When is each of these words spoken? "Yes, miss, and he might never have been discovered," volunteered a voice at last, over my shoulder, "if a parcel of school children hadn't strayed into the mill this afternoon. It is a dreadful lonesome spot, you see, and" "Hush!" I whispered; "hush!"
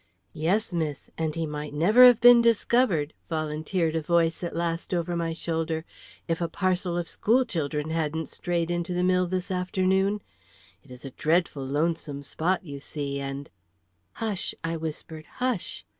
"Yes, 0.33 0.73
miss, 0.73 1.11
and 1.15 1.35
he 1.35 1.45
might 1.45 1.75
never 1.75 2.05
have 2.05 2.19
been 2.19 2.41
discovered," 2.41 3.13
volunteered 3.29 3.95
a 3.95 4.01
voice 4.01 4.41
at 4.43 4.55
last, 4.55 4.95
over 4.95 5.15
my 5.15 5.31
shoulder, 5.31 5.85
"if 6.27 6.41
a 6.41 6.47
parcel 6.49 6.97
of 6.97 7.07
school 7.07 7.45
children 7.45 7.91
hadn't 7.91 8.27
strayed 8.27 8.71
into 8.71 8.95
the 8.95 9.03
mill 9.03 9.27
this 9.27 9.51
afternoon. 9.51 10.23
It 10.81 10.89
is 10.89 11.05
a 11.05 11.11
dreadful 11.11 11.67
lonesome 11.67 12.23
spot, 12.23 12.65
you 12.65 12.79
see, 12.79 13.19
and" 13.19 13.51
"Hush!" 14.13 14.55
I 14.63 14.75
whispered; 14.75 15.27
"hush!" 15.35 15.85